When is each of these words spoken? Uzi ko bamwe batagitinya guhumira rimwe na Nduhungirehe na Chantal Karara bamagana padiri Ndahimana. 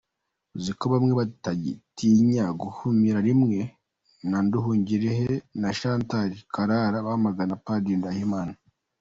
Uzi 0.57 0.71
ko 0.79 0.85
bamwe 0.93 1.13
batagitinya 1.19 2.45
guhumira 2.61 3.19
rimwe 3.27 3.59
na 4.29 4.39
Nduhungirehe 4.45 5.31
na 5.61 5.69
Chantal 5.79 6.29
Karara 6.53 6.97
bamagana 7.07 7.55
padiri 7.65 7.99
Ndahimana. 8.01 8.55